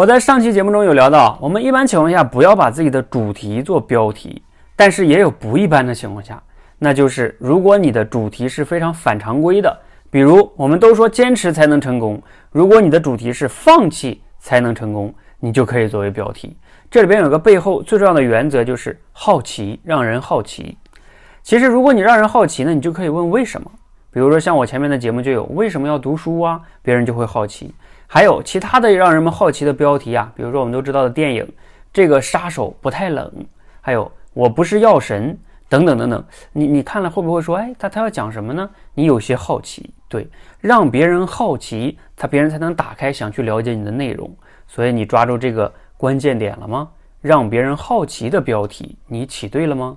[0.00, 4.42] 我在上期节目中有聊到，我们一般情况下不要把自己的主题做标题，
[4.74, 6.42] 但是也有不一般的情况下，
[6.78, 9.78] 那就是如果你的主题是非常反常规的，
[10.10, 12.18] 比如我们都说坚持才能成功，
[12.50, 16.56] 如果你的主题是放弃才能成功，你就可以作为标题。
[16.90, 20.78] 这里边有个背后最重要的原则，就是好奇，让人好奇。
[21.42, 23.70] 其实如果你让人好奇呢，你就可以问为什么。
[24.12, 27.74] 比如说像我前面的节目就有为什么要读书啊，别人就会好奇。
[28.06, 31.44] 还有其他的让人们好奇的标题啊，比如说我们都知道的电影
[31.92, 33.30] 《这个杀手不太冷》，
[33.80, 36.24] 还有我不是药神等等等等。
[36.52, 38.68] 你你看了会不会说，哎，他他要讲什么呢？
[38.94, 44.28] 你有些好奇，对，让别人好奇，他别人才能打开想去了解你的内容。
[44.66, 46.88] 所以你抓住这个关键点了吗？
[47.20, 49.96] 让别人好奇的标题，你起对了吗？